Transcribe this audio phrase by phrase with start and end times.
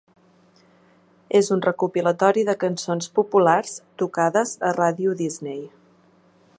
[1.39, 5.63] És un recopilatori de cançons populars tocades a Radio Disney.